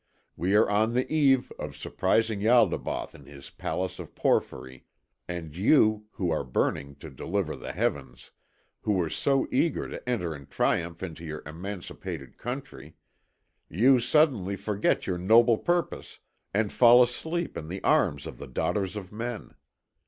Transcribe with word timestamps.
We 0.35 0.55
are 0.55 0.67
on 0.67 0.95
the 0.95 1.07
eve 1.13 1.51
of 1.59 1.77
surprising 1.77 2.39
Ialdabaoth 2.41 3.13
in 3.13 3.27
his 3.27 3.51
palace 3.51 3.99
of 3.99 4.15
porphyry, 4.15 4.85
and 5.27 5.55
you, 5.55 6.07
who 6.13 6.31
are 6.31 6.43
burning 6.43 6.95
to 6.95 7.11
deliver 7.11 7.55
the 7.55 7.71
heavens, 7.71 8.31
who 8.81 8.93
were 8.93 9.11
so 9.11 9.45
eager 9.51 9.87
to 9.87 10.09
enter 10.09 10.35
in 10.35 10.47
triumph 10.47 11.03
into 11.03 11.23
your 11.23 11.43
emancipated 11.45 12.39
country, 12.39 12.95
you 13.69 13.99
suddenly 13.99 14.55
forget 14.55 15.05
your 15.05 15.19
noble 15.19 15.59
purpose 15.59 16.17
and 16.51 16.73
fall 16.73 17.03
asleep 17.03 17.55
in 17.55 17.67
the 17.67 17.83
arms 17.83 18.25
of 18.25 18.39
the 18.39 18.47
daughters 18.47 18.95
of 18.95 19.11
men. 19.11 19.53